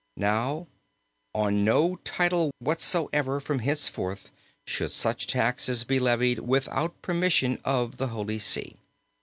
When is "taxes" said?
5.27-5.83